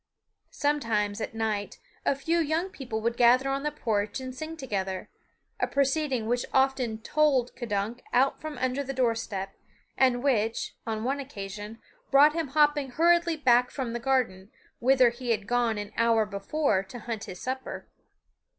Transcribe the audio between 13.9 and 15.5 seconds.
the garden, whither he had